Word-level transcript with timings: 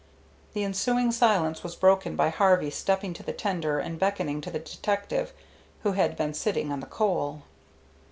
The 0.55 0.63
ensuing 0.63 1.11
silence 1.11 1.61
was 1.61 1.75
broken 1.75 2.15
by 2.15 2.29
Harvey 2.29 2.71
stepping 2.71 3.13
to 3.13 3.21
the 3.21 3.33
tender 3.33 3.77
and 3.77 3.99
beckoning 3.99 4.41
to 4.41 4.49
the 4.49 4.57
detective, 4.57 5.31
who 5.83 5.91
had 5.91 6.17
been 6.17 6.33
sitting 6.33 6.71
on 6.71 6.79
the 6.79 6.87
coal. 6.87 7.43